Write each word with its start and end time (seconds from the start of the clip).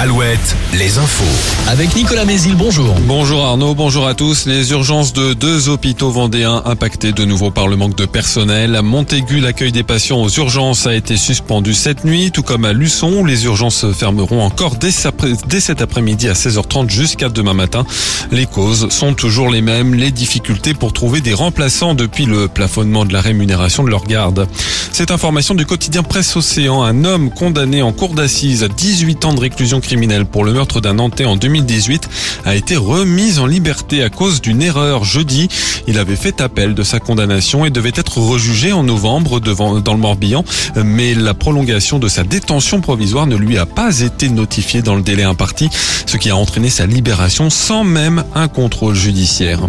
Alouette, 0.00 0.54
les 0.74 0.96
infos. 0.98 1.24
Avec 1.66 1.96
Nicolas 1.96 2.24
Mézil, 2.24 2.54
bonjour. 2.54 2.94
Bonjour 3.08 3.44
Arnaud, 3.44 3.74
bonjour 3.74 4.06
à 4.06 4.14
tous. 4.14 4.46
Les 4.46 4.70
urgences 4.70 5.12
de 5.12 5.34
deux 5.34 5.68
hôpitaux 5.68 6.12
vendéens 6.12 6.62
impactés 6.66 7.10
de 7.10 7.24
nouveau 7.24 7.50
par 7.50 7.66
le 7.66 7.74
manque 7.74 7.96
de 7.96 8.06
personnel. 8.06 8.76
À 8.76 8.82
Montaigu, 8.82 9.40
l'accueil 9.40 9.72
des 9.72 9.82
patients 9.82 10.22
aux 10.22 10.28
urgences 10.28 10.86
a 10.86 10.94
été 10.94 11.16
suspendu 11.16 11.74
cette 11.74 12.04
nuit, 12.04 12.30
tout 12.30 12.44
comme 12.44 12.64
à 12.64 12.72
Luçon, 12.72 13.12
où 13.12 13.26
les 13.26 13.44
urgences 13.46 13.86
fermeront 13.92 14.40
encore 14.44 14.76
dès, 14.76 14.92
cet 14.92 15.82
après-midi 15.82 16.28
à 16.28 16.34
16h30 16.34 16.88
jusqu'à 16.88 17.28
demain 17.28 17.54
matin. 17.54 17.84
Les 18.30 18.46
causes 18.46 18.90
sont 18.90 19.14
toujours 19.14 19.50
les 19.50 19.62
mêmes, 19.62 19.94
les 19.94 20.12
difficultés 20.12 20.74
pour 20.74 20.92
trouver 20.92 21.20
des 21.20 21.34
remplaçants 21.34 21.96
depuis 21.96 22.24
le 22.24 22.46
plafonnement 22.46 23.04
de 23.04 23.12
la 23.12 23.20
rémunération 23.20 23.82
de 23.82 23.90
leur 23.90 24.04
garde. 24.04 24.46
Cette 24.92 25.10
information 25.10 25.56
du 25.56 25.66
quotidien 25.66 26.04
Presse 26.04 26.36
Océan, 26.36 26.84
un 26.84 27.04
homme 27.04 27.30
condamné 27.30 27.82
en 27.82 27.92
cour 27.92 28.14
d'assises 28.14 28.62
à 28.62 28.68
18 28.68 29.24
ans 29.24 29.34
de 29.34 29.40
réclusion 29.40 29.80
criminel 29.88 30.26
pour 30.26 30.44
le 30.44 30.52
meurtre 30.52 30.82
d'un 30.82 30.92
Nantais 30.92 31.24
en 31.24 31.36
2018 31.36 32.10
a 32.44 32.54
été 32.54 32.76
remis 32.76 33.38
en 33.38 33.46
liberté 33.46 34.02
à 34.02 34.10
cause 34.10 34.42
d'une 34.42 34.60
erreur 34.60 35.02
jeudi. 35.02 35.48
Il 35.86 35.98
avait 35.98 36.14
fait 36.14 36.42
appel 36.42 36.74
de 36.74 36.82
sa 36.82 37.00
condamnation 37.00 37.64
et 37.64 37.70
devait 37.70 37.92
être 37.94 38.18
rejugé 38.18 38.70
en 38.70 38.82
novembre 38.82 39.40
devant, 39.40 39.80
dans 39.80 39.94
le 39.94 39.98
Morbihan, 39.98 40.44
mais 40.76 41.14
la 41.14 41.32
prolongation 41.32 41.98
de 41.98 42.06
sa 42.06 42.22
détention 42.22 42.82
provisoire 42.82 43.26
ne 43.26 43.36
lui 43.36 43.56
a 43.56 43.64
pas 43.64 44.00
été 44.00 44.28
notifiée 44.28 44.82
dans 44.82 44.94
le 44.94 45.00
délai 45.00 45.22
imparti, 45.22 45.70
ce 46.04 46.18
qui 46.18 46.28
a 46.28 46.36
entraîné 46.36 46.68
sa 46.68 46.84
libération 46.84 47.48
sans 47.48 47.82
même 47.82 48.24
un 48.34 48.48
contrôle 48.48 48.94
judiciaire. 48.94 49.60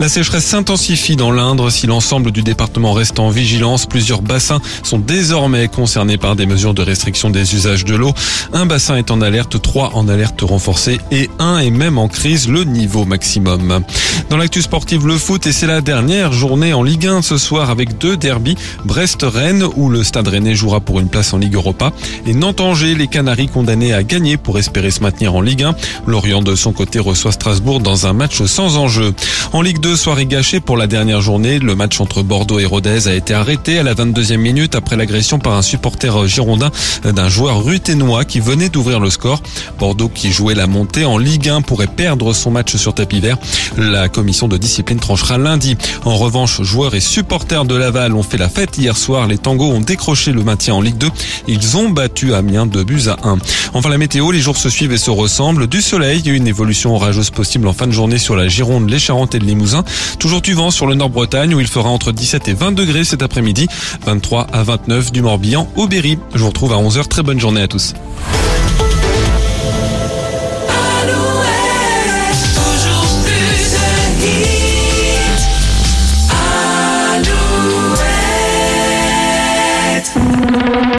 La 0.00 0.08
sécheresse 0.08 0.46
s'intensifie 0.46 1.14
dans 1.14 1.30
l'Indre. 1.30 1.70
Si 1.70 1.86
l'ensemble 1.86 2.32
du 2.32 2.42
département 2.42 2.92
reste 2.92 3.20
en 3.20 3.30
vigilance, 3.30 3.86
plusieurs 3.86 4.22
bassins 4.22 4.60
sont 4.82 4.98
désormais 4.98 5.68
concernés 5.68 6.16
par 6.16 6.34
des 6.34 6.46
mesures 6.46 6.74
de 6.74 6.82
restriction 6.82 7.30
des 7.30 7.54
usages 7.54 7.84
de 7.84 7.94
l'eau. 7.94 8.12
Un 8.52 8.66
bassin 8.66 8.96
est 8.96 9.12
en 9.12 9.20
alerte 9.20 9.59
3 9.60 9.92
en 9.94 10.08
alerte 10.08 10.40
renforcée 10.42 10.98
et 11.10 11.30
1 11.38 11.58
est 11.58 11.70
même 11.70 11.98
en 11.98 12.08
crise 12.08 12.48
le 12.48 12.64
niveau 12.64 13.04
maximum. 13.04 13.82
Dans 14.28 14.36
l'actu 14.36 14.62
sportive, 14.62 15.06
le 15.06 15.16
foot 15.16 15.46
et 15.46 15.52
c'est 15.52 15.66
la 15.66 15.80
dernière 15.80 16.32
journée 16.32 16.72
en 16.72 16.82
Ligue 16.82 17.06
1 17.06 17.22
ce 17.22 17.38
soir 17.38 17.70
avec 17.70 17.98
deux 17.98 18.16
derbies. 18.16 18.56
Brest-Rennes 18.84 19.64
où 19.76 19.88
le 19.88 20.04
Stade 20.04 20.28
Rennais 20.28 20.54
jouera 20.54 20.80
pour 20.80 21.00
une 21.00 21.08
place 21.08 21.32
en 21.32 21.38
Ligue 21.38 21.54
Europa 21.54 21.92
et 22.26 22.34
Nantes-Angers, 22.34 22.94
les 22.94 23.06
Canaries 23.06 23.48
condamnés 23.48 23.92
à 23.92 24.02
gagner 24.02 24.36
pour 24.36 24.58
espérer 24.58 24.90
se 24.90 25.00
maintenir 25.00 25.34
en 25.34 25.40
Ligue 25.40 25.62
1. 25.62 25.74
Lorient 26.06 26.42
de 26.42 26.54
son 26.54 26.72
côté 26.72 26.98
reçoit 26.98 27.32
Strasbourg 27.32 27.80
dans 27.80 28.06
un 28.06 28.12
match 28.12 28.42
sans 28.44 28.76
enjeu. 28.76 29.14
En 29.52 29.62
Ligue 29.62 29.80
2, 29.80 29.96
soirée 29.96 30.26
gâchée 30.26 30.60
pour 30.60 30.76
la 30.76 30.86
dernière 30.86 31.20
journée. 31.20 31.58
Le 31.58 31.74
match 31.74 32.00
entre 32.00 32.22
Bordeaux 32.22 32.58
et 32.58 32.66
Rodez 32.66 33.08
a 33.08 33.14
été 33.14 33.34
arrêté 33.34 33.78
à 33.78 33.82
la 33.82 33.94
22e 33.94 34.36
minute 34.36 34.74
après 34.74 34.96
l'agression 34.96 35.38
par 35.38 35.54
un 35.54 35.62
supporter 35.62 36.26
girondin 36.26 36.70
d'un 37.04 37.28
joueur 37.28 37.64
ruténois 37.64 38.24
qui 38.24 38.40
venait 38.40 38.68
d'ouvrir 38.68 39.00
le 39.00 39.10
score. 39.10 39.42
Bordeaux 39.78 40.08
qui 40.08 40.32
jouait 40.32 40.54
la 40.54 40.66
montée 40.66 41.04
en 41.04 41.18
Ligue 41.18 41.48
1 41.48 41.62
pourrait 41.62 41.86
perdre 41.86 42.32
son 42.32 42.50
match 42.50 42.76
sur 42.76 42.94
tapis 42.94 43.20
vert. 43.20 43.38
La 43.76 44.08
commission 44.08 44.48
de 44.48 44.56
discipline 44.56 44.98
tranchera 44.98 45.38
lundi. 45.38 45.76
En 46.04 46.16
revanche, 46.16 46.62
joueurs 46.62 46.94
et 46.94 47.00
supporters 47.00 47.64
de 47.64 47.74
Laval 47.74 48.14
ont 48.14 48.22
fait 48.22 48.38
la 48.38 48.48
fête 48.48 48.78
hier 48.78 48.96
soir. 48.96 49.26
Les 49.26 49.38
tangos 49.38 49.70
ont 49.70 49.80
décroché 49.80 50.32
le 50.32 50.42
maintien 50.42 50.74
en 50.74 50.80
Ligue 50.80 50.98
2. 50.98 51.08
Ils 51.48 51.76
ont 51.76 51.90
battu 51.90 52.34
Amiens 52.34 52.66
de 52.66 52.82
buts 52.82 53.08
à 53.08 53.16
1. 53.26 53.38
Enfin 53.74 53.88
la 53.88 53.98
météo, 53.98 54.30
les 54.30 54.40
jours 54.40 54.56
se 54.56 54.68
suivent 54.68 54.92
et 54.92 54.98
se 54.98 55.10
ressemblent. 55.10 55.66
Du 55.66 55.80
soleil, 55.80 56.22
une 56.28 56.46
évolution 56.46 56.94
orageuse 56.94 57.30
possible 57.30 57.68
en 57.68 57.72
fin 57.72 57.86
de 57.86 57.92
journée 57.92 58.18
sur 58.18 58.36
la 58.36 58.48
Gironde, 58.48 58.88
les 58.88 58.98
Charentes 58.98 59.34
et 59.34 59.38
le 59.38 59.46
Limousin. 59.46 59.84
Toujours 60.18 60.40
du 60.40 60.54
vent 60.54 60.70
sur 60.70 60.86
le 60.86 60.94
Nord-Bretagne 60.94 61.54
où 61.54 61.60
il 61.60 61.66
fera 61.66 61.88
entre 61.88 62.12
17 62.12 62.48
et 62.48 62.54
20 62.54 62.72
degrés 62.72 63.04
cet 63.04 63.22
après-midi. 63.22 63.66
23 64.06 64.46
à 64.52 64.62
29 64.62 65.12
du 65.12 65.22
Morbihan 65.22 65.68
au 65.76 65.86
Berry. 65.86 66.18
Je 66.34 66.40
vous 66.40 66.48
retrouve 66.48 66.72
à 66.72 66.76
11h. 66.76 67.08
Très 67.08 67.22
bonne 67.22 67.40
journée 67.40 67.62
à 67.62 67.68
tous. 67.68 67.94